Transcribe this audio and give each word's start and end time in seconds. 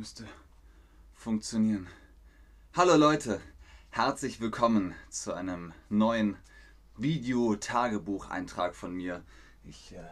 Müsste 0.00 0.26
funktionieren. 1.12 1.86
Hallo 2.72 2.96
Leute, 2.96 3.38
herzlich 3.90 4.40
willkommen 4.40 4.94
zu 5.10 5.34
einem 5.34 5.74
neuen 5.90 6.38
Video-Tagebucheintrag 6.96 8.74
von 8.74 8.94
mir. 8.94 9.22
Ich 9.62 9.92
äh, 9.92 10.02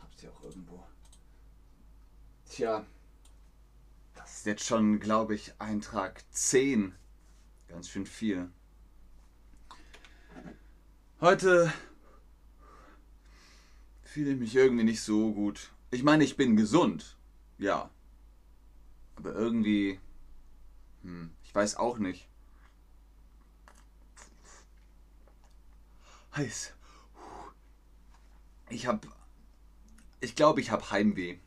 hab's 0.00 0.18
hier 0.22 0.32
auch 0.32 0.44
irgendwo. 0.44 0.82
Tja, 2.48 2.86
das 4.14 4.38
ist 4.38 4.46
jetzt 4.46 4.64
schon, 4.64 4.98
glaube 4.98 5.34
ich, 5.34 5.52
Eintrag 5.58 6.24
10. 6.30 6.94
Ganz 7.68 7.90
schön 7.90 8.06
viel. 8.06 8.50
Heute 11.20 11.70
fühle 14.00 14.30
ich 14.30 14.38
mich 14.38 14.56
irgendwie 14.56 14.84
nicht 14.84 15.02
so 15.02 15.34
gut. 15.34 15.70
Ich 15.90 16.02
meine, 16.02 16.24
ich 16.24 16.38
bin 16.38 16.56
gesund. 16.56 17.18
Ja. 17.58 17.90
Aber 19.16 19.34
irgendwie. 19.34 19.98
Hm, 21.02 21.30
ich 21.42 21.54
weiß 21.54 21.76
auch 21.76 21.98
nicht. 21.98 22.28
Heiß. 26.36 26.72
Ich 28.70 28.86
hab. 28.86 29.06
Ich 30.20 30.34
glaube, 30.34 30.60
ich 30.60 30.70
hab 30.70 30.90
Heimweh. 30.90 31.38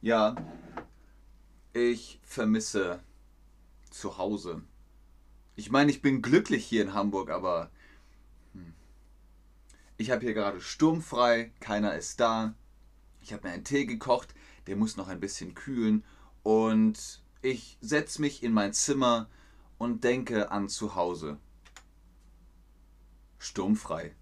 Ja. 0.00 0.34
Ich 1.72 2.20
vermisse 2.22 3.02
zu 3.90 4.18
Hause. 4.18 4.62
Ich 5.54 5.70
meine, 5.70 5.90
ich 5.90 6.02
bin 6.02 6.22
glücklich 6.22 6.64
hier 6.64 6.82
in 6.82 6.94
Hamburg, 6.94 7.30
aber 7.30 7.70
hm. 8.54 8.74
ich 9.96 10.10
habe 10.10 10.22
hier 10.22 10.34
gerade 10.34 10.60
sturmfrei, 10.60 11.52
keiner 11.60 11.94
ist 11.94 12.20
da. 12.20 12.54
Ich 13.20 13.32
habe 13.32 13.46
mir 13.46 13.54
einen 13.54 13.64
Tee 13.64 13.86
gekocht, 13.86 14.34
der 14.66 14.76
muss 14.76 14.96
noch 14.96 15.08
ein 15.08 15.20
bisschen 15.20 15.54
kühlen 15.54 16.04
und 16.42 17.22
ich 17.40 17.78
setze 17.80 18.20
mich 18.20 18.42
in 18.42 18.52
mein 18.52 18.72
Zimmer 18.72 19.28
und 19.78 20.04
denke 20.04 20.50
an 20.50 20.68
zu 20.68 20.94
Hause. 20.94 21.38
Sturmfrei. 23.38 24.14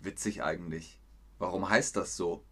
Witzig 0.00 0.42
eigentlich. 0.42 1.00
Warum 1.38 1.68
heißt 1.68 1.96
das 1.96 2.16
so? 2.16 2.44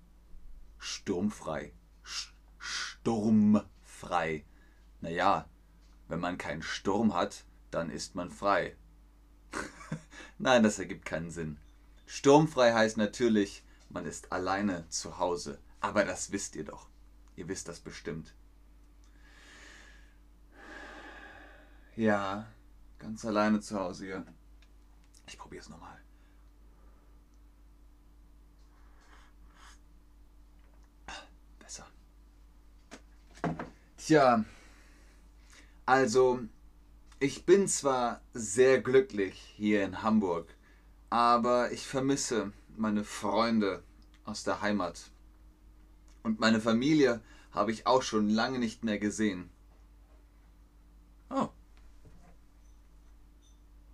Sturmfrei. 0.78 1.72
Sch 2.02 2.34
sturmfrei. 2.58 4.44
Naja, 5.00 5.48
wenn 6.08 6.20
man 6.20 6.38
keinen 6.38 6.62
Sturm 6.62 7.14
hat, 7.14 7.44
dann 7.70 7.90
ist 7.90 8.16
man 8.16 8.30
frei. 8.30 8.76
Nein, 10.38 10.64
das 10.64 10.78
ergibt 10.78 11.04
keinen 11.04 11.30
Sinn. 11.30 11.58
Sturmfrei 12.06 12.72
heißt 12.72 12.96
natürlich, 12.96 13.64
man 13.88 14.04
ist 14.04 14.32
alleine 14.32 14.88
zu 14.88 15.18
Hause. 15.18 15.60
Aber 15.80 16.04
das 16.04 16.32
wisst 16.32 16.56
ihr 16.56 16.64
doch. 16.64 16.88
Ihr 17.36 17.48
wisst 17.48 17.68
das 17.68 17.80
bestimmt. 17.80 18.34
Ja, 21.96 22.46
ganz 22.98 23.24
alleine 23.24 23.60
zu 23.60 23.80
Hause 23.80 24.04
hier. 24.04 24.26
Ich 25.26 25.38
probiere 25.38 25.62
es 25.62 25.70
nochmal. 25.70 25.98
Besser. 31.58 31.86
Tja, 33.96 34.44
also 35.86 36.40
ich 37.18 37.46
bin 37.46 37.66
zwar 37.66 38.20
sehr 38.34 38.82
glücklich 38.82 39.54
hier 39.56 39.82
in 39.82 40.02
Hamburg, 40.02 40.54
aber 41.08 41.72
ich 41.72 41.86
vermisse 41.86 42.52
meine 42.76 43.04
Freunde 43.04 43.82
aus 44.26 44.44
der 44.44 44.60
Heimat. 44.60 45.10
Und 46.22 46.40
meine 46.40 46.60
Familie 46.60 47.22
habe 47.52 47.72
ich 47.72 47.86
auch 47.86 48.02
schon 48.02 48.28
lange 48.28 48.58
nicht 48.58 48.84
mehr 48.84 48.98
gesehen. 48.98 49.48
Oh. 51.30 51.48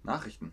Nachrichten. 0.02 0.52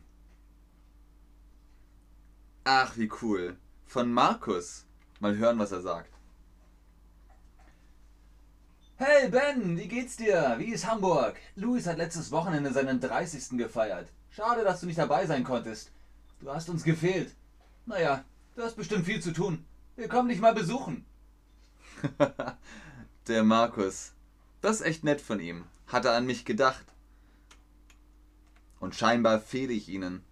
Ach, 2.63 2.97
wie 2.97 3.09
cool. 3.21 3.57
Von 3.85 4.13
Markus. 4.13 4.85
Mal 5.19 5.37
hören, 5.37 5.59
was 5.59 5.71
er 5.71 5.81
sagt. 5.81 6.13
Hey 8.97 9.29
Ben, 9.29 9.77
wie 9.77 9.87
geht's 9.87 10.17
dir? 10.17 10.55
Wie 10.57 10.73
ist 10.73 10.85
Hamburg? 10.85 11.37
Luis 11.55 11.87
hat 11.87 11.97
letztes 11.97 12.31
Wochenende 12.31 12.73
seinen 12.73 12.99
30. 12.99 13.57
gefeiert. 13.57 14.09
Schade, 14.29 14.63
dass 14.63 14.81
du 14.81 14.87
nicht 14.87 14.99
dabei 14.99 15.25
sein 15.25 15.43
konntest. 15.43 15.91
Du 16.41 16.51
hast 16.51 16.69
uns 16.69 16.83
gefehlt. 16.83 17.33
Naja, 17.85 18.23
du 18.55 18.61
hast 18.61 18.75
bestimmt 18.75 19.05
viel 19.05 19.21
zu 19.21 19.31
tun. 19.31 19.66
Wir 19.95 20.09
kommen 20.09 20.29
dich 20.29 20.39
mal 20.39 20.53
besuchen. 20.53 21.05
Der 23.27 23.43
Markus. 23.43 24.11
Das 24.61 24.81
ist 24.81 24.85
echt 24.85 25.03
nett 25.03 25.21
von 25.21 25.39
ihm. 25.39 25.63
Hat 25.87 26.05
er 26.05 26.13
an 26.13 26.25
mich 26.25 26.45
gedacht. 26.45 26.85
Und 28.79 28.95
scheinbar 28.95 29.40
fehle 29.40 29.73
ich 29.73 29.90
ihnen. 29.90 30.23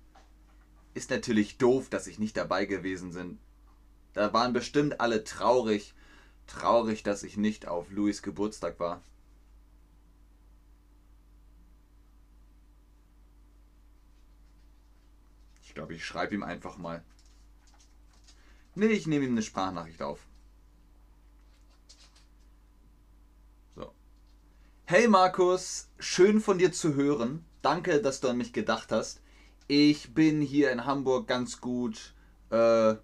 Ist 0.93 1.09
natürlich 1.09 1.57
doof, 1.57 1.89
dass 1.89 2.07
ich 2.07 2.19
nicht 2.19 2.37
dabei 2.37 2.65
gewesen 2.65 3.13
bin. 3.13 3.39
Da 4.13 4.33
waren 4.33 4.53
bestimmt 4.53 4.99
alle 4.99 5.23
traurig, 5.23 5.93
Traurig, 6.47 7.03
dass 7.03 7.23
ich 7.23 7.35
nicht 7.35 7.67
auf 7.67 7.91
Louis 7.91 8.21
Geburtstag 8.21 8.79
war. 8.79 9.01
Ich 15.61 15.73
glaube, 15.75 15.93
ich 15.93 16.05
schreibe 16.05 16.33
ihm 16.33 16.43
einfach 16.43 16.77
mal. 16.77 17.03
Nee, 18.75 18.87
ich 18.87 19.07
nehme 19.07 19.25
ihm 19.25 19.31
eine 19.31 19.43
Sprachnachricht 19.43 20.01
auf. 20.01 20.25
So. 23.75 23.91
Hey 24.85 25.07
Markus, 25.07 25.89
schön 25.99 26.39
von 26.39 26.57
dir 26.57 26.71
zu 26.71 26.95
hören. 26.95 27.45
Danke, 27.67 28.01
dass 28.01 28.21
du 28.21 28.29
an 28.29 28.37
mich 28.37 28.53
gedacht 28.53 28.93
hast. 28.93 29.19
Ich 29.67 30.13
bin 30.13 30.39
hier 30.39 30.71
in 30.71 30.85
Hamburg 30.85 31.27
ganz 31.27 31.59
gut 31.59 32.13
äh, 32.49 32.95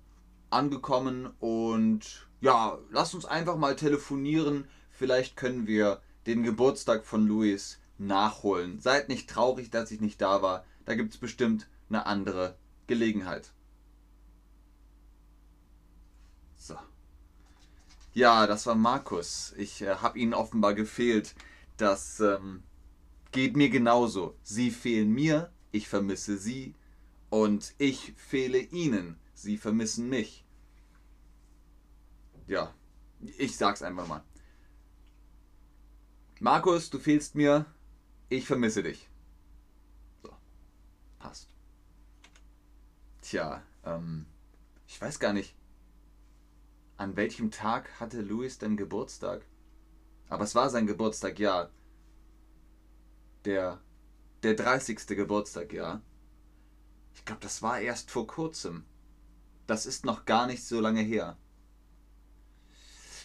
angekommen 0.51 1.34
und 1.41 2.29
ja, 2.40 2.78
lass 2.90 3.13
uns 3.13 3.25
einfach 3.25 3.57
mal 3.57 3.75
telefonieren. 3.75 4.66
Vielleicht 4.90 5.35
können 5.35 5.68
wir 5.68 6.01
den 6.28 6.44
Geburtstag 6.44 7.06
von 7.06 7.28
Luis 7.28 7.81
nachholen. 7.97 8.79
Seid 8.79 9.09
nicht 9.09 9.29
traurig, 9.29 9.69
dass 9.69 9.91
ich 9.91 10.00
nicht 10.00 10.22
da 10.22 10.41
war. 10.41 10.63
Da 10.85 10.95
gibt 10.95 11.13
es 11.13 11.19
bestimmt 11.19 11.68
eine 11.90 12.06
andere 12.06 12.56
Gelegenheit. 12.88 13.51
So. 16.56 16.78
Ja, 18.13 18.47
das 18.47 18.66
war 18.66 18.75
Markus. 18.75 19.53
Ich 19.57 19.81
äh, 19.81 19.95
habe 19.95 20.18
Ihnen 20.18 20.34
offenbar 20.34 20.74
gefehlt. 20.74 21.35
Das 21.75 22.22
ähm, 22.22 22.63
geht 23.34 23.58
mir 23.58 23.70
genauso. 23.70 24.38
Sie 24.44 24.72
fehlen 24.72 25.12
mir, 25.12 25.52
ich 25.72 25.90
vermisse 25.90 26.38
Sie 26.38 26.74
und 27.30 27.74
ich 27.78 28.14
fehle 28.16 28.60
Ihnen. 28.60 29.20
Sie 29.34 29.58
vermissen 29.58 30.08
mich 30.08 30.44
ja, 32.48 32.74
ich 33.20 33.58
sag's 33.58 33.82
einfach 33.82 34.08
mal. 34.08 34.24
Markus, 36.40 36.90
du 36.90 37.00
fehlst 37.00 37.36
mir. 37.36 37.66
Ich 38.30 38.46
vermisse 38.46 38.84
dich. 38.84 39.10
So. 40.22 40.36
Passt. 41.20 41.50
Tja, 43.22 43.64
ähm, 43.86 44.26
ich 44.88 45.00
weiß 45.00 45.20
gar 45.20 45.34
nicht. 45.34 45.56
An 46.98 47.16
welchem 47.16 47.52
Tag 47.52 48.00
hatte 48.00 48.22
Louis 48.22 48.58
denn 48.58 48.78
Geburtstag? 48.78 49.46
Aber 50.30 50.44
es 50.44 50.56
war 50.56 50.69
sein 50.69 50.88
Geburtstag, 50.88 51.40
ja. 51.40 51.69
Der, 53.45 53.80
der 54.44 54.56
30. 54.56 55.06
Geburtstag, 55.07 55.74
ja. 55.74 56.01
Ich 57.13 57.25
glaube, 57.25 57.42
das 57.42 57.62
war 57.62 57.80
erst 57.80 58.12
vor 58.12 58.28
kurzem. 58.28 58.86
Das 59.68 59.86
ist 59.86 60.06
noch 60.06 60.25
gar 60.25 60.48
nicht 60.48 60.63
so 60.66 60.80
lange 60.80 61.01
her. 61.01 61.38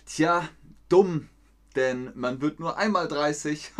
Tja, 0.06 0.49
dumm, 0.88 1.29
denn 1.76 2.12
man 2.15 2.41
wird 2.41 2.61
nur 2.61 2.76
einmal 2.76 3.09
30. 3.09 3.73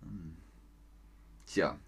Tja, 1.46 1.78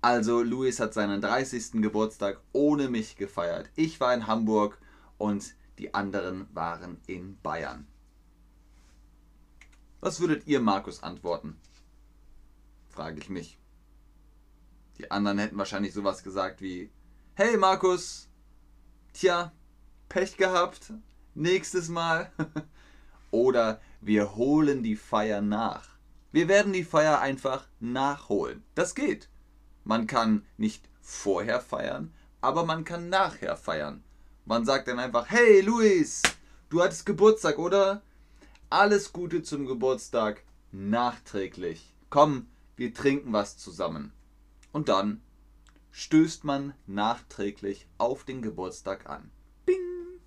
also 0.00 0.42
Luis 0.42 0.80
hat 0.80 0.94
seinen 0.94 1.20
30. 1.20 1.82
Geburtstag 1.82 2.40
ohne 2.52 2.88
mich 2.88 3.16
gefeiert. 3.16 3.70
Ich 3.74 4.00
war 4.00 4.14
in 4.14 4.26
Hamburg 4.26 4.78
und 5.16 5.54
die 5.78 5.94
anderen 5.94 6.48
waren 6.54 7.00
in 7.06 7.38
Bayern. 7.42 7.86
Was 10.00 10.20
würdet 10.20 10.46
ihr 10.46 10.60
Markus 10.60 11.02
antworten? 11.02 11.60
Frage 12.98 13.20
ich 13.20 13.28
mich. 13.28 13.60
Die 14.96 15.08
anderen 15.12 15.38
hätten 15.38 15.56
wahrscheinlich 15.56 15.94
sowas 15.94 16.24
gesagt 16.24 16.60
wie, 16.60 16.90
hey 17.34 17.56
Markus, 17.56 18.28
tja, 19.12 19.52
Pech 20.08 20.36
gehabt, 20.36 20.92
nächstes 21.36 21.88
Mal. 21.88 22.32
Oder 23.30 23.80
wir 24.00 24.34
holen 24.34 24.82
die 24.82 24.96
Feier 24.96 25.40
nach. 25.42 25.90
Wir 26.32 26.48
werden 26.48 26.72
die 26.72 26.82
Feier 26.82 27.20
einfach 27.20 27.68
nachholen. 27.78 28.64
Das 28.74 28.96
geht. 28.96 29.28
Man 29.84 30.08
kann 30.08 30.44
nicht 30.56 30.88
vorher 31.00 31.60
feiern, 31.60 32.12
aber 32.40 32.66
man 32.66 32.84
kann 32.84 33.08
nachher 33.10 33.56
feiern. 33.56 34.02
Man 34.44 34.64
sagt 34.64 34.88
dann 34.88 34.98
einfach, 34.98 35.30
hey 35.30 35.60
Luis, 35.60 36.22
du 36.68 36.82
hattest 36.82 37.06
Geburtstag, 37.06 37.60
oder? 37.60 38.02
Alles 38.70 39.12
Gute 39.12 39.44
zum 39.44 39.66
Geburtstag. 39.66 40.42
nachträglich. 40.72 41.94
Komm, 42.10 42.48
wir 42.78 42.94
trinken 42.94 43.32
was 43.32 43.58
zusammen. 43.58 44.12
Und 44.72 44.88
dann 44.88 45.20
stößt 45.90 46.44
man 46.44 46.74
nachträglich 46.86 47.88
auf 47.98 48.24
den 48.24 48.40
Geburtstag 48.40 49.08
an. 49.08 49.30
Bing! 49.66 50.20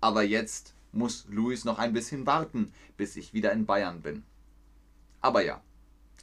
Aber 0.00 0.22
jetzt 0.22 0.74
muss 0.92 1.26
Luis 1.28 1.64
noch 1.64 1.78
ein 1.78 1.92
bisschen 1.92 2.24
warten, 2.26 2.72
bis 2.96 3.16
ich 3.16 3.34
wieder 3.34 3.52
in 3.52 3.66
Bayern 3.66 4.00
bin. 4.02 4.24
Aber 5.20 5.44
ja, 5.44 5.60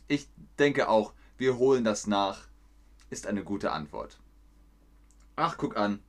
ich 0.07 0.29
denke 0.59 0.87
auch, 0.87 1.13
wir 1.37 1.57
holen 1.57 1.83
das 1.83 2.07
nach, 2.07 2.47
ist 3.09 3.27
eine 3.27 3.43
gute 3.43 3.71
Antwort. 3.71 4.19
Ach, 5.35 5.57
guck 5.57 5.75
an. 5.75 6.01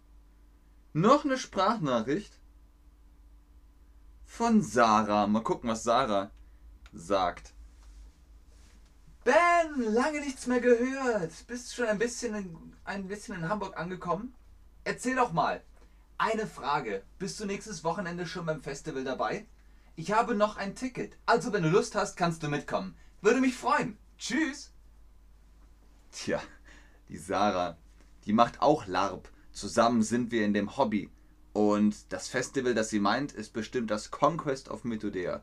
Noch 0.93 1.25
eine 1.25 1.39
Sprachnachricht 1.39 2.39
von 4.25 4.63
Sarah. 4.63 5.27
Mal 5.27 5.43
gucken, 5.43 5.71
was 5.71 5.83
Sarah 5.83 6.31
sagt. 6.93 7.54
Ben, 9.25 9.94
lange 9.94 10.21
nichts 10.21 10.47
mehr 10.47 10.61
gehört. 10.61 11.32
Bist 11.47 11.75
schon 11.75 11.87
ein 11.87 11.99
bisschen 11.99 12.35
in, 12.35 12.75
ein 12.85 13.09
bisschen 13.09 13.37
in 13.37 13.49
Hamburg 13.49 13.79
angekommen? 13.79 14.35
Erzähl 14.85 15.17
doch 15.17 15.32
mal. 15.32 15.62
Eine 16.19 16.47
Frage. 16.47 17.03
Bist 17.19 17.41
du 17.41 17.47
nächstes 17.47 17.85
Wochenende 17.85 18.26
schon 18.26 18.44
beim 18.44 18.62
Festival 18.62 19.03
dabei? 19.03 19.47
Ich 19.97 20.12
habe 20.12 20.35
noch 20.35 20.59
ein 20.59 20.75
Ticket. 20.75 21.17
Also, 21.25 21.55
wenn 21.55 21.62
du 21.62 21.71
Lust 21.71 21.94
hast, 21.94 22.17
kannst 22.17 22.43
du 22.43 22.49
mitkommen. 22.49 22.97
Würde 23.23 23.41
mich 23.41 23.56
freuen. 23.56 23.97
Tschüss. 24.19 24.73
Tja, 26.12 26.43
die 27.09 27.17
Sarah, 27.17 27.79
die 28.27 28.35
macht 28.35 28.61
auch 28.61 28.87
LARP. 28.87 29.31
Zusammen 29.53 30.03
sind 30.03 30.32
wir 30.32 30.44
in 30.44 30.53
dem 30.53 30.77
Hobby. 30.77 31.11
Und 31.55 32.12
das 32.12 32.29
Festival, 32.29 32.75
das 32.75 32.91
sie 32.91 33.00
meint, 33.00 33.32
ist 33.32 33.55
bestimmt 33.55 33.91
das 33.91 34.11
Conquest 34.11 34.69
of 34.69 34.85
Mythodea. 34.85 35.43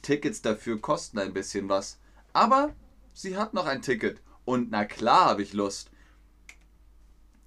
Tickets 0.00 0.40
dafür 0.40 0.80
kosten 0.80 1.18
ein 1.18 1.34
bisschen 1.34 1.68
was. 1.68 1.98
Aber 2.32 2.74
sie 3.14 3.38
hat 3.38 3.54
noch 3.54 3.64
ein 3.64 3.80
Ticket. 3.80 4.20
Und 4.44 4.70
na 4.70 4.84
klar 4.84 5.30
habe 5.30 5.42
ich 5.42 5.54
Lust. 5.54 5.90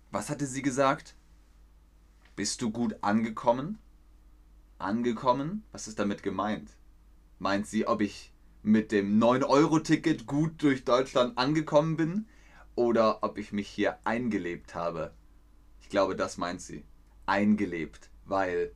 Was 0.09 0.29
hatte 0.29 0.47
sie 0.47 0.63
gesagt? 0.63 1.15
Bist 2.35 2.61
du 2.61 2.71
gut 2.71 2.95
angekommen? 3.01 3.77
Angekommen? 4.79 5.63
Was 5.71 5.87
ist 5.87 5.99
damit 5.99 6.23
gemeint? 6.23 6.71
Meint 7.37 7.67
sie, 7.67 7.87
ob 7.87 8.01
ich 8.01 8.33
mit 8.63 8.91
dem 8.91 9.19
9-Euro-Ticket 9.19 10.25
gut 10.25 10.63
durch 10.63 10.83
Deutschland 10.83 11.37
angekommen 11.37 11.97
bin? 11.97 12.27
Oder 12.75 13.23
ob 13.23 13.37
ich 13.37 13.51
mich 13.51 13.67
hier 13.67 13.97
eingelebt 14.03 14.73
habe? 14.73 15.13
Ich 15.81 15.89
glaube, 15.89 16.15
das 16.15 16.37
meint 16.37 16.61
sie 16.61 16.83
eingelebt, 17.25 18.09
weil 18.25 18.73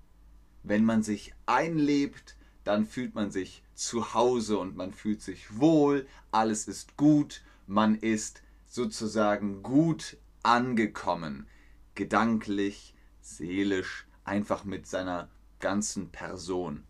wenn 0.64 0.86
man 0.86 1.02
sich 1.02 1.34
einlebt, 1.46 2.38
dann 2.64 2.86
fühlt 2.86 3.16
man 3.16 3.32
sich 3.32 3.64
zu 3.82 4.14
Hause 4.14 4.60
und 4.60 4.76
man 4.76 4.94
fühlt 4.94 5.22
sich 5.22 5.60
wohl, 5.60 6.08
alles 6.32 6.68
ist 6.68 6.98
gut, 6.98 7.42
man 7.66 7.96
ist 7.96 8.44
sozusagen 8.68 9.64
gut 9.64 10.18
angekommen, 10.44 11.48
gedanklich, 11.96 12.94
seelisch, 13.22 14.08
einfach 14.24 14.66
mit 14.66 14.86
seiner 14.86 15.30
ganzen 15.60 16.10
Person. 16.12 16.84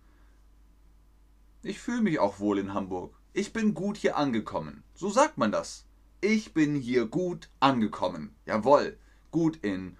Ich 1.63 1.79
fühle 1.79 2.01
mich 2.01 2.19
auch 2.19 2.39
wohl 2.39 2.59
in 2.59 2.73
Hamburg. 2.73 3.15
Ich 3.33 3.53
bin 3.53 3.73
gut 3.73 3.95
hier 3.95 4.17
angekommen. 4.17 4.83
So 4.93 5.09
sagt 5.09 5.37
man 5.37 5.51
das. 5.51 5.85
Ich 6.19 6.53
bin 6.53 6.75
hier 6.75 7.05
gut 7.05 7.49
angekommen. 7.59 8.35
Jawohl. 8.45 8.97
Gut 9.31 9.57
in 9.57 9.95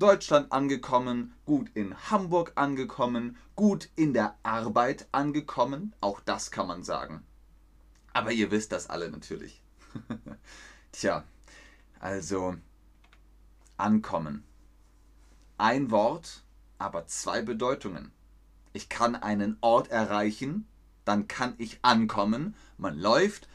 Deutschland 0.00 0.50
angekommen, 0.50 1.34
gut 1.44 1.68
in 1.74 1.94
Hamburg 2.10 2.52
angekommen, 2.54 3.36
gut 3.54 3.90
in 3.96 4.14
der 4.14 4.34
Arbeit 4.42 5.06
angekommen, 5.12 5.94
auch 6.00 6.20
das 6.20 6.50
kann 6.50 6.66
man 6.66 6.82
sagen. 6.82 7.22
Aber 8.14 8.32
ihr 8.32 8.50
wisst 8.50 8.72
das 8.72 8.88
alle 8.88 9.10
natürlich. 9.10 9.62
Tja, 10.92 11.24
also 11.98 12.56
ankommen. 13.76 14.42
Ein 15.58 15.90
Wort, 15.90 16.44
aber 16.78 17.06
zwei 17.06 17.42
Bedeutungen. 17.42 18.10
Ich 18.72 18.88
kann 18.88 19.14
einen 19.14 19.58
Ort 19.60 19.90
erreichen, 19.90 20.66
dann 21.04 21.28
kann 21.28 21.54
ich 21.58 21.78
ankommen. 21.82 22.54
Man 22.78 22.98
läuft. 22.98 23.48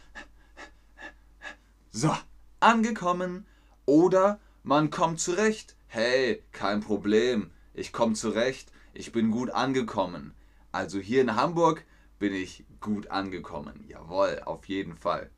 So, 1.92 2.16
angekommen. 2.60 3.48
Oder 3.88 4.40
man 4.62 4.92
kommt 4.92 5.20
zurecht 5.20 5.75
hey, 5.96 6.44
kein 6.52 6.82
Problem, 6.82 7.52
ich 7.74 7.94
komme 7.94 8.16
zurecht, 8.16 8.70
ich 8.94 9.14
bin 9.14 9.32
gut 9.32 9.50
angekommen. 9.52 10.34
Also 10.74 11.00
hier 11.00 11.22
in 11.22 11.38
Hamburg 11.38 11.86
bin 12.20 12.34
ich 12.34 12.66
gut 12.82 13.08
angekommen. 13.08 13.86
Jawohl, 13.88 14.42
auf 14.44 14.66
jeden 14.66 14.98
Fall. 14.98 15.32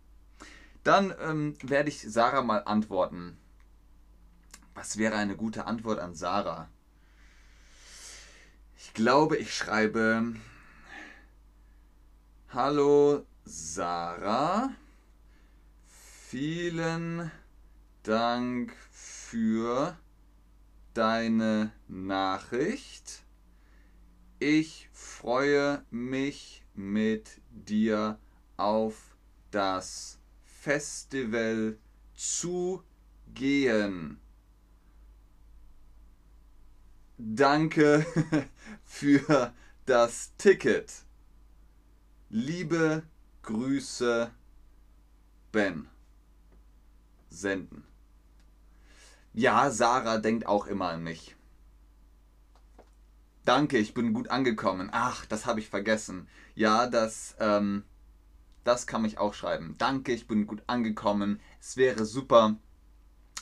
Dann 0.83 1.13
ähm, 1.21 1.53
werde 1.61 1.89
ich 1.89 2.01
Sarah 2.01 2.41
mal 2.41 2.63
antworten. 2.65 3.37
Was 4.73 4.97
wäre 4.97 5.15
eine 5.15 5.35
gute 5.35 5.67
Antwort 5.67 5.99
an 5.99 6.15
Sarah? 6.15 6.69
Ich 8.79 8.95
glaube, 8.95 9.37
ich 9.37 9.53
schreibe 9.53 10.33
Hallo 12.49 13.27
Sarah. 13.45 14.71
Vielen 15.85 17.29
Dank 18.01 18.75
für 18.89 19.95
deine 20.97 21.71
Nachricht. 21.87 23.23
Ich 24.39 24.89
freue 24.91 25.85
mich 25.91 26.65
mit 26.73 27.39
dir 27.51 28.17
auf 28.57 29.15
das 29.51 30.17
Festival 30.43 31.77
zu 32.15 32.81
gehen. 33.35 34.19
Danke 37.19 38.03
für 38.83 39.53
das 39.85 40.33
Ticket. 40.39 40.91
Liebe 42.29 43.03
Grüße, 43.43 44.31
Ben. 45.51 45.87
Senden. 47.29 47.96
Ja, 49.37 49.69
Sarah 49.69 50.17
denkt 50.17 50.47
auch 50.47 50.65
immer 50.65 50.89
an 50.89 51.03
mich. 51.03 51.35
Danke, 53.45 53.77
ich 53.77 53.93
bin 53.93 54.11
gut 54.11 54.29
angekommen. 54.29 54.89
Ach, 54.91 55.27
das 55.27 55.45
habe 55.45 55.59
ich 55.59 55.69
vergessen. 55.69 56.27
Ja, 56.55 56.87
das, 56.87 57.35
ähm, 57.39 57.83
das 58.63 58.87
kann 58.87 59.05
ich 59.05 59.19
auch 59.19 59.35
schreiben. 59.35 59.75
Danke, 59.77 60.11
ich 60.11 60.27
bin 60.27 60.47
gut 60.47 60.63
angekommen. 60.65 61.39
Es 61.61 61.77
wäre 61.77 62.05
super. 62.05 62.55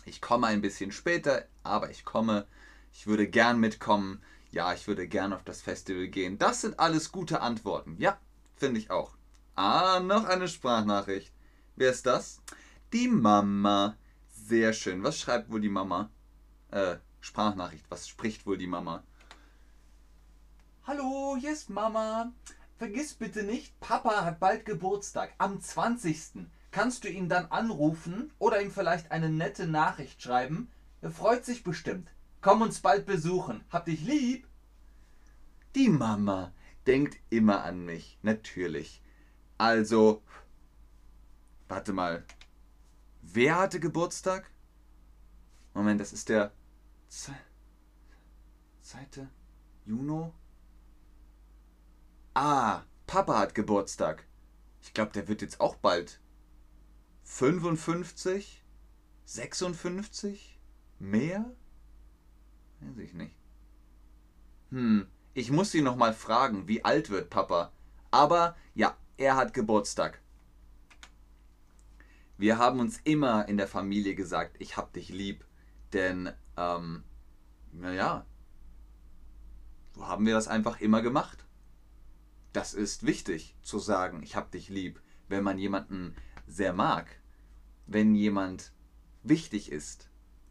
Ich 0.04 0.20
komme 0.20 0.48
ein 0.48 0.60
bisschen 0.60 0.92
später, 0.92 1.46
aber 1.64 1.90
ich 1.90 2.04
komme. 2.04 2.46
Ich 2.92 3.08
würde 3.08 3.26
gern 3.26 3.62
mitkommen. 3.62 4.22
Ja, 4.52 4.74
ich 4.74 4.90
würde 4.90 5.08
gern 5.08 5.32
auf 5.32 5.46
das 5.46 5.62
Festival 5.62 6.10
gehen. 6.10 6.38
Das 6.38 6.60
sind 6.60 6.78
alles 6.78 7.14
gute 7.14 7.40
Antworten. 7.40 7.96
Ja, 8.00 8.20
finde 8.58 8.82
ich 8.82 8.92
auch. 8.92 9.16
Ah, 9.56 10.02
noch 10.02 10.26
eine 10.26 10.50
Sprachnachricht. 10.50 11.32
Wer 11.78 11.92
ist 11.92 12.06
das? 12.06 12.42
Die 12.92 13.08
Mama. 13.08 13.96
Sehr 14.48 14.74
schön. 14.74 15.02
Was 15.02 15.20
schreibt 15.20 15.50
wohl 15.50 15.60
die 15.60 15.70
Mama? 15.70 16.12
Äh, 16.70 16.98
Sprachnachricht. 17.20 17.84
Was 17.90 18.08
spricht 18.08 18.46
wohl 18.46 18.60
die 18.60 18.68
Mama? 18.68 19.04
Hallo, 20.86 21.36
hier 21.40 21.52
ist 21.52 21.72
Mama. 21.72 22.32
Vergiss 22.78 23.16
bitte 23.16 23.42
nicht, 23.42 23.80
Papa 23.80 24.24
hat 24.24 24.40
bald 24.40 24.66
Geburtstag. 24.66 25.34
Am 25.40 25.60
20. 25.60 26.46
Kannst 26.70 27.04
du 27.04 27.10
ihn 27.10 27.28
dann 27.28 27.48
anrufen 27.48 28.32
oder 28.38 28.62
ihm 28.62 28.70
vielleicht 28.70 29.10
eine 29.10 29.30
nette 29.30 29.66
Nachricht 29.66 30.22
schreiben? 30.22 30.70
Er 31.02 31.10
freut 31.10 31.44
sich 31.44 31.64
bestimmt. 31.64 32.12
Komm 32.42 32.62
uns 32.62 32.82
bald 32.82 33.08
besuchen. 33.08 33.66
Hab 33.72 33.86
dich 33.86 34.02
lieb. 34.02 34.48
Die 35.74 35.90
Mama 35.90 36.54
denkt 36.86 37.18
immer 37.32 37.64
an 37.64 37.84
mich. 37.84 38.20
Natürlich. 38.22 39.02
Also, 39.58 40.22
warte 41.68 41.94
mal. 41.94 42.24
Wer 43.34 43.58
hatte 43.58 43.80
Geburtstag? 43.80 44.50
Moment, 45.74 46.00
das 46.00 46.14
ist 46.14 46.30
der 46.30 46.54
Zweite 48.82 49.30
Juno? 49.86 50.34
Ah, 52.34 52.84
Papa 53.08 53.40
hat 53.40 53.56
Geburtstag. 53.56 54.26
Ich 54.82 54.94
glaube, 54.94 55.12
der 55.12 55.28
wird 55.28 55.42
jetzt 55.42 55.60
auch 55.60 55.76
bald 55.76 56.22
55, 57.24 58.64
56, 59.26 60.60
mehr? 61.00 61.52
Weiß 62.80 62.98
ich 63.00 63.14
nicht. 63.14 63.36
Hm, 64.70 65.08
ich 65.34 65.52
muss 65.52 65.74
ihn 65.74 65.84
noch 65.84 65.96
mal 65.96 66.14
fragen, 66.14 66.68
wie 66.68 66.86
alt 66.86 67.10
wird 67.10 67.30
Papa. 67.32 67.74
Aber 68.12 68.56
ja, 68.76 68.96
er 69.18 69.36
hat 69.36 69.54
Geburtstag. 69.54 70.22
Wir 72.38 72.58
haben 72.58 72.80
uns 72.80 73.00
immer 73.04 73.48
in 73.48 73.58
der 73.58 73.68
Familie 73.68 74.16
gesagt, 74.16 74.58
ich 74.60 74.78
hab 74.78 74.94
dich 74.94 75.10
lieb. 75.10 75.46
Denn, 75.94 76.32
ähm, 76.58 77.04
naja, 77.72 78.26
so 79.94 80.08
haben 80.08 80.26
wir 80.26 80.34
das 80.34 80.48
einfach 80.48 80.82
immer 80.82 81.02
gemacht. 81.02 81.46
das 82.52 82.74
ist 82.74 83.06
wichtig 83.06 83.54
zu 83.62 83.80
sagen, 83.80 84.24
ich 84.24 84.38
hab 84.38 84.50
dich 84.50 84.70
lieb, 84.70 85.02
wenn 85.28 85.44
man 85.44 85.58
jemanden 85.58 86.16
sehr 86.48 86.72
mag. 86.72 87.08
Wenn 87.86 88.16
jemand 88.16 88.72
wichtig 89.24 89.72
ist. 89.72 90.10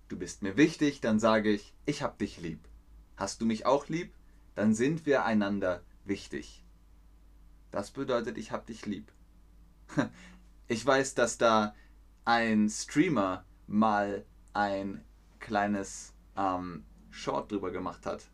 Du 0.08 0.18
bist 0.18 0.42
mir 0.42 0.56
wichtig, 0.58 1.00
dann 1.00 1.18
sage 1.18 1.50
ich, 1.50 1.74
ich 1.86 2.02
hab 2.02 2.18
dich 2.18 2.40
lieb. 2.40 2.68
Hast 3.16 3.40
du 3.40 3.46
mich 3.46 3.64
auch 3.64 3.88
lieb? 3.88 4.14
Dann 4.54 4.74
sind 4.74 5.06
wir 5.06 5.24
einander 5.24 5.82
wichtig. 6.04 6.64
Das 7.70 7.90
bedeutet, 7.90 8.36
ich 8.36 8.52
hab 8.52 8.66
dich 8.66 8.84
lieb. 8.86 9.10
Ich 10.66 10.84
weiß, 10.84 11.14
dass 11.14 11.36
da 11.36 11.74
ein 12.24 12.68
Streamer 12.70 13.44
mal 13.66 14.24
ein 14.54 15.04
kleines 15.40 16.14
ähm, 16.36 16.84
Short 17.10 17.52
drüber 17.52 17.70
gemacht 17.70 18.06
hat 18.06 18.24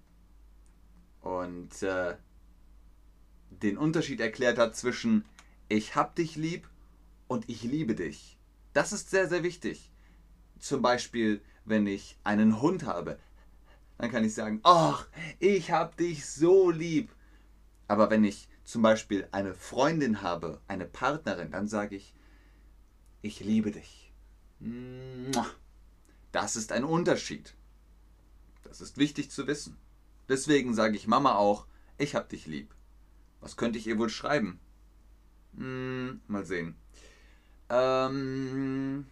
und 1.21 1.83
äh, 1.83 2.17
den 3.51 3.77
Unterschied 3.77 4.21
erklärt 4.21 4.59
hat 4.59 4.77
zwischen 4.77 5.25
ich 5.69 5.97
hab 5.97 6.15
dich 6.15 6.37
lieb 6.37 6.69
und 7.27 7.49
ich 7.49 7.63
liebe 7.63 7.95
dich. 7.95 8.39
Das 8.73 8.93
ist 8.93 9.11
sehr, 9.11 9.29
sehr 9.29 9.43
wichtig. 9.43 9.91
Zum 10.59 10.83
Beispiel, 10.83 11.43
wenn 11.65 11.87
ich 11.87 12.17
einen 12.23 12.61
Hund 12.61 12.85
habe, 12.85 13.19
dann 13.99 14.11
kann 14.11 14.25
ich 14.25 14.35
sagen, 14.35 14.61
ach, 14.63 15.07
ich 15.39 15.71
hab 15.73 15.97
dich 15.97 16.27
so 16.27 16.71
lieb. 16.71 17.11
Aber 17.89 18.09
wenn 18.11 18.25
ich 18.25 18.49
zum 18.65 18.83
Beispiel 18.83 19.29
eine 19.33 19.55
Freundin 19.55 20.23
habe, 20.23 20.61
eine 20.69 20.87
Partnerin, 20.87 21.51
dann 21.51 21.67
sage 21.67 21.97
ich, 21.97 22.15
ich 23.23 23.41
liebe 23.41 23.71
dich. 23.71 24.13
Das 26.33 26.57
ist 26.57 26.73
ein 26.73 26.85
Unterschied. 26.85 27.55
Das 28.63 28.81
ist 28.81 28.99
wichtig 28.99 29.31
zu 29.31 29.47
wissen. 29.47 29.77
Deswegen 30.29 30.75
sage 30.75 30.97
ich 30.97 31.07
Mama 31.07 31.35
auch, 31.35 31.67
ich 31.99 32.15
hab 32.15 32.29
dich 32.29 32.47
lieb. 32.47 32.75
Was 33.41 33.57
könnte 33.57 33.79
ich 33.79 33.87
ihr 33.87 33.99
wohl 33.99 34.11
schreiben? 34.11 34.61
Hm, 35.57 36.21
mal 36.29 36.45
sehen. 36.45 36.77
Ähm, 37.69 39.07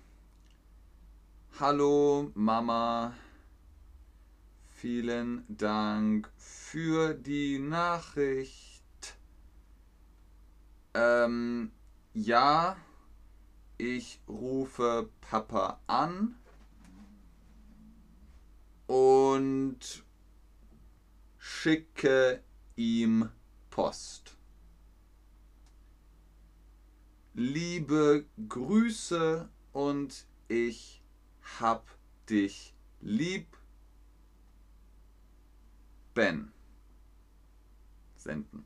hallo 1.59 2.31
Mama, 2.35 3.15
vielen 4.69 5.45
Dank 5.49 6.31
für 6.37 7.15
die 7.15 7.59
Nachricht. 7.59 8.83
Ähm, 10.95 11.73
ja, 12.15 12.77
ich 13.79 14.21
rufe 14.29 15.09
Papa 15.21 15.81
an 15.87 16.37
und 18.89 20.05
schicke 21.39 22.43
ihm 22.75 23.31
Post. 23.71 24.37
Liebe 27.35 28.27
Grüße 28.49 29.49
und 29.73 30.27
ich 30.49 31.01
hab 31.61 31.87
dich 32.29 32.75
lieb. 33.01 33.47
Ben. 36.15 36.51
Senden. 38.17 38.65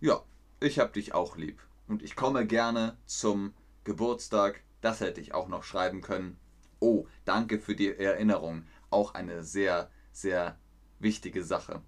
Ja, 0.00 0.22
ich 0.60 0.78
hab 0.78 0.92
dich 0.92 1.14
auch 1.14 1.36
lieb. 1.36 1.60
Und 1.88 2.02
ich 2.04 2.14
komme 2.14 2.46
gerne 2.46 2.96
zum 3.06 3.52
Geburtstag. 3.84 4.62
Das 4.80 5.00
hätte 5.00 5.20
ich 5.20 5.34
auch 5.34 5.48
noch 5.48 5.64
schreiben 5.64 6.00
können. 6.00 6.38
Oh, 6.80 7.06
danke 7.24 7.58
für 7.60 7.76
die 7.76 7.96
Erinnerung. 7.96 8.66
Auch 8.90 9.14
eine 9.14 9.44
sehr, 9.44 9.90
sehr 10.12 10.58
wichtige 10.98 11.44
Sache. 11.44 11.82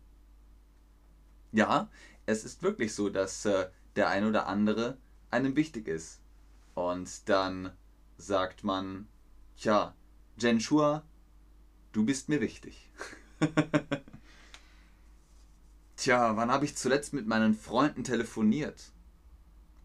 Ja, 1.53 1.89
es 2.27 2.45
ist 2.45 2.63
wirklich 2.63 2.95
so, 2.95 3.09
dass 3.09 3.45
äh, 3.45 3.69
der 3.97 4.09
ein 4.09 4.25
oder 4.25 4.47
andere 4.47 4.99
einem 5.31 5.57
wichtig 5.57 5.89
ist. 5.89 6.21
Und 6.75 7.29
dann 7.29 7.73
sagt 8.17 8.65
man, 8.65 9.09
tja, 9.57 9.95
Jenshua, 10.39 11.05
du 11.93 12.05
bist 12.05 12.29
mir 12.29 12.41
wichtig. 12.41 12.91
Tja, 15.97 16.37
wann 16.37 16.51
habe 16.51 16.65
ich 16.65 16.77
zuletzt 16.77 17.15
mit 17.15 17.27
meinen 17.27 17.55
Freunden 17.55 18.05
telefoniert? 18.05 18.93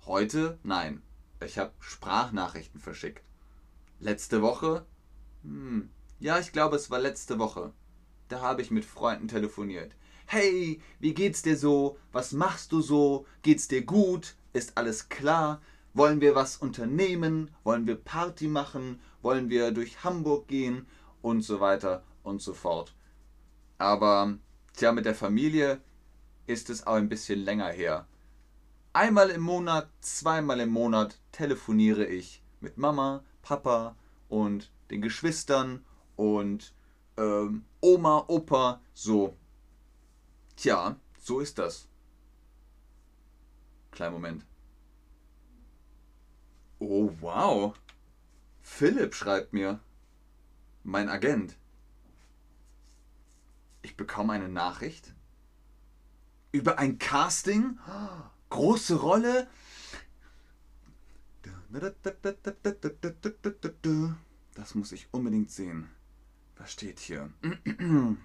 Heute? 0.05 0.59
Nein. 0.63 1.01
Ich 1.45 1.57
habe 1.57 1.71
Sprachnachrichten 1.79 2.81
verschickt. 2.81 3.23
Letzte 3.99 4.41
Woche? 4.41 4.85
Hm. 5.43 5.89
Ja, 6.19 6.37
ich 6.39 6.51
glaube, 6.51 6.75
es 6.75 6.91
war 6.91 6.99
letzte 6.99 7.39
Woche. 7.39 7.73
Da 8.27 8.41
habe 8.41 8.61
ich 8.61 8.71
mit 8.71 8.83
Freunden 8.83 9.29
telefoniert. 9.29 9.95
Hey, 10.25 10.81
wie 10.99 11.13
geht's 11.13 11.41
dir 11.41 11.57
so? 11.57 11.97
Was 12.11 12.33
machst 12.33 12.71
du 12.73 12.81
so? 12.81 13.25
Geht's 13.41 13.67
dir 13.67 13.83
gut? 13.83 14.35
Ist 14.53 14.77
alles 14.77 15.09
klar? 15.09 15.61
Wollen 15.93 16.21
wir 16.21 16.35
was 16.35 16.57
unternehmen? 16.57 17.51
Wollen 17.63 17.87
wir 17.87 17.95
Party 17.95 18.47
machen? 18.47 18.99
Wollen 19.21 19.49
wir 19.49 19.71
durch 19.71 20.03
Hamburg 20.03 20.47
gehen? 20.47 20.87
Und 21.21 21.41
so 21.41 21.59
weiter 21.59 22.03
und 22.21 22.41
so 22.41 22.53
fort. 22.53 22.93
Aber, 23.77 24.37
tja, 24.73 24.91
mit 24.91 25.05
der 25.05 25.15
Familie 25.15 25.81
ist 26.47 26.69
es 26.69 26.85
auch 26.85 26.95
ein 26.95 27.09
bisschen 27.09 27.39
länger 27.39 27.69
her. 27.69 28.07
Einmal 28.91 29.29
im 29.29 29.41
Monat, 29.41 29.87
zweimal 30.01 30.59
im 30.59 30.69
Monat 30.69 31.19
telefoniere 31.31 32.05
ich 32.05 32.41
mit 32.59 32.77
Mama, 32.77 33.23
Papa 33.43 33.95
und 34.29 34.71
den 34.89 35.01
Geschwistern 35.01 35.85
und 36.15 36.73
ähm, 37.17 37.65
Oma, 37.81 38.25
Opa, 38.27 38.81
so. 38.93 39.37
Tja, 40.55 40.95
so 41.19 41.39
ist 41.39 41.59
das. 41.59 41.87
Kleinen 43.91 44.13
Moment. 44.13 44.45
Oh, 46.79 47.11
wow. 47.19 47.77
Philipp 48.61 49.13
schreibt 49.13 49.53
mir. 49.53 49.79
Mein 50.83 51.09
Agent. 51.09 51.57
Ich 53.81 53.95
bekomme 53.95 54.33
eine 54.33 54.49
Nachricht 54.49 55.13
über 56.51 56.79
ein 56.79 56.97
Casting. 56.97 57.77
Große 58.49 58.95
Rolle. 58.95 59.47
Das 64.55 64.75
muss 64.75 64.91
ich 64.91 65.07
unbedingt 65.11 65.51
sehen. 65.51 65.87
Was 66.57 66.71
steht 66.73 66.99
hier? 66.99 67.29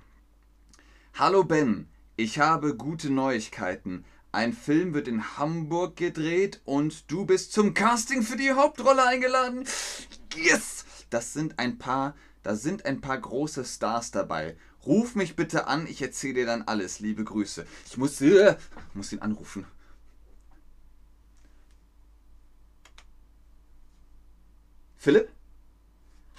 Hallo 1.15 1.45
Ben, 1.45 1.89
ich 2.17 2.39
habe 2.39 2.75
gute 2.75 3.11
Neuigkeiten. 3.11 4.05
Ein 4.33 4.53
Film 4.53 4.95
wird 4.95 5.07
in 5.07 5.37
Hamburg 5.39 5.95
gedreht 5.97 6.61
und 6.65 7.11
du 7.11 7.25
bist 7.25 7.53
zum 7.53 7.75
Casting 7.75 8.23
für 8.23 8.37
die 8.37 8.53
Hauptrolle 8.53 9.07
eingeladen. 9.07 9.65
Yes! 10.35 10.85
Das 11.11 11.33
sind 11.33 11.61
ein 11.61 11.79
paar, 11.79 12.17
da 12.43 12.57
sind 12.57 12.87
ein 12.87 13.01
paar 13.01 13.19
große 13.19 13.65
Stars 13.65 14.11
dabei. 14.11 14.57
Ruf 14.85 15.15
mich 15.15 15.37
bitte 15.37 15.69
an, 15.69 15.87
ich 15.87 16.03
erzähle 16.03 16.35
dir 16.35 16.47
dann 16.47 16.63
alles. 16.63 16.99
Liebe 16.99 17.23
Grüße. 17.23 17.65
Ich 17.87 17.97
muss, 17.97 18.21
äh, 18.21 18.57
muss 18.95 19.13
ihn 19.13 19.21
anrufen. 19.21 19.65
Philipp? 25.05 25.29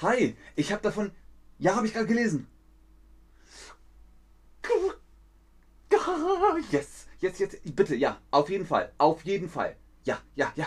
Hi, 0.02 0.36
ich 0.56 0.72
habe 0.72 0.82
davon 0.82 1.12
ja, 1.60 1.76
habe 1.76 1.86
ich 1.86 1.94
gerade 1.94 2.08
gelesen. 2.08 2.48
Yes, 6.72 7.06
jetzt, 7.20 7.40
jetzt, 7.40 7.76
bitte, 7.76 7.96
ja, 7.96 8.20
auf 8.32 8.50
jeden 8.50 8.66
Fall, 8.66 8.92
auf 8.98 9.24
jeden 9.24 9.50
Fall. 9.50 9.76
Ja, 10.04 10.18
ja, 10.36 10.52
ja. 10.56 10.66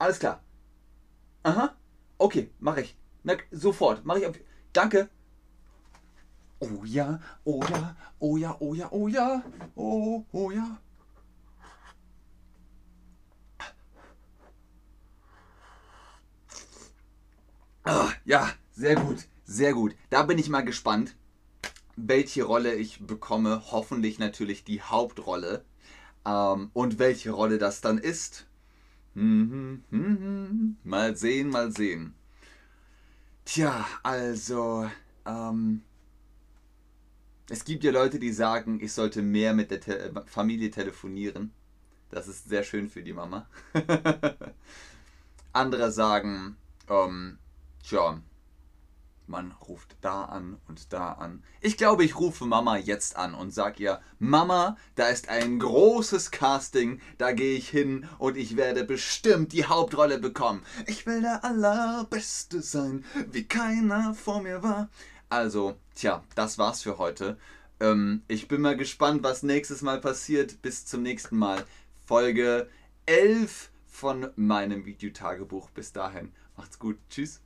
Alles 0.00 0.18
klar. 0.18 0.42
Aha, 1.44 1.76
okay, 2.18 2.50
mache 2.58 2.80
ich. 2.80 2.96
Na, 3.22 3.36
sofort, 3.52 4.04
mache 4.04 4.18
ich. 4.18 4.26
Auf, 4.26 4.36
danke. 4.72 5.08
Oh 6.58 6.82
ja, 6.84 7.20
oh 7.44 7.62
ja, 7.70 7.96
oh 8.18 8.36
ja, 8.36 8.56
oh 8.58 8.74
ja, 8.74 8.88
oh 8.90 9.06
ja, 9.06 9.44
oh, 9.76 10.24
oh 10.32 10.50
ja. 10.50 10.78
Ah, 17.88 18.12
ja, 18.26 18.50
sehr 18.70 18.96
gut. 18.96 19.24
Sehr 19.46 19.72
gut. 19.72 19.96
Da 20.10 20.22
bin 20.22 20.36
ich 20.36 20.50
mal 20.50 20.60
gespannt, 20.60 21.16
welche 21.96 22.44
Rolle 22.44 22.74
ich 22.74 23.00
bekomme. 23.00 23.62
Hoffentlich 23.70 24.18
natürlich 24.18 24.62
die 24.62 24.82
Hauptrolle. 24.82 25.64
Ähm, 26.26 26.70
und 26.74 26.98
welche 26.98 27.30
Rolle 27.30 27.56
das 27.56 27.80
dann 27.80 27.96
ist. 27.96 28.46
Hm, 29.14 29.84
hm, 29.90 30.18
hm, 30.18 30.76
mal 30.84 31.16
sehen, 31.16 31.48
mal 31.48 31.72
sehen. 31.72 32.12
Tja, 33.46 33.86
also. 34.02 34.90
Ähm, 35.24 35.80
es 37.48 37.64
gibt 37.64 37.84
ja 37.84 37.90
Leute, 37.90 38.18
die 38.18 38.32
sagen, 38.32 38.80
ich 38.82 38.92
sollte 38.92 39.22
mehr 39.22 39.54
mit 39.54 39.70
der 39.70 39.80
Te 39.80 40.12
Familie 40.26 40.70
telefonieren. 40.70 41.52
Das 42.10 42.28
ist 42.28 42.50
sehr 42.50 42.64
schön 42.64 42.90
für 42.90 43.02
die 43.02 43.14
Mama. 43.14 43.48
Andere 45.54 45.90
sagen, 45.90 46.58
ähm, 46.90 47.38
tja, 47.88 48.20
man 49.26 49.52
ruft 49.66 49.96
da 50.00 50.24
an 50.24 50.58
und 50.68 50.92
da 50.92 51.12
an. 51.12 51.42
Ich 51.60 51.76
glaube, 51.76 52.04
ich 52.04 52.18
rufe 52.18 52.44
Mama 52.44 52.76
jetzt 52.76 53.16
an 53.16 53.34
und 53.34 53.52
sag 53.52 53.80
ihr, 53.80 54.00
Mama, 54.18 54.76
da 54.94 55.08
ist 55.08 55.28
ein 55.28 55.58
großes 55.58 56.30
Casting, 56.30 57.00
da 57.18 57.32
gehe 57.32 57.56
ich 57.56 57.68
hin 57.68 58.06
und 58.18 58.36
ich 58.36 58.56
werde 58.56 58.84
bestimmt 58.84 59.52
die 59.52 59.66
Hauptrolle 59.66 60.18
bekommen. 60.18 60.62
Ich 60.86 61.06
will 61.06 61.20
der 61.20 61.44
Allerbeste 61.44 62.62
sein, 62.62 63.04
wie 63.30 63.44
keiner 63.44 64.14
vor 64.14 64.42
mir 64.42 64.62
war. 64.62 64.88
Also, 65.30 65.76
tja, 65.94 66.22
das 66.34 66.58
war's 66.58 66.82
für 66.82 66.98
heute. 66.98 67.38
Ähm, 67.80 68.22
ich 68.28 68.48
bin 68.48 68.62
mal 68.62 68.76
gespannt, 68.76 69.22
was 69.22 69.42
nächstes 69.42 69.82
Mal 69.82 70.00
passiert. 70.00 70.62
Bis 70.62 70.86
zum 70.86 71.02
nächsten 71.02 71.36
Mal. 71.36 71.64
Folge 72.06 72.68
11 73.04 73.70
von 73.86 74.30
meinem 74.36 74.86
Videotagebuch. 74.86 75.70
Bis 75.70 75.92
dahin, 75.92 76.32
macht's 76.56 76.78
gut. 76.78 76.96
Tschüss. 77.10 77.42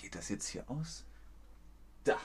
Geht 0.00 0.14
das 0.14 0.30
jetzt 0.30 0.46
hier 0.48 0.68
aus? 0.70 1.04
Da. 2.04 2.18